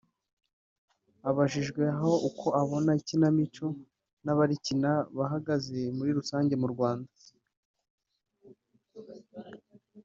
Abajijwe 1.29 1.83
aho 1.95 2.11
uko 2.29 2.47
abona 2.61 2.91
ikinamico 3.01 3.65
n’abarikina 4.23 4.91
bahagaze 5.17 5.79
muri 5.97 6.11
rusange 6.17 6.53
mu 6.61 6.67
Rwanda 6.73 7.11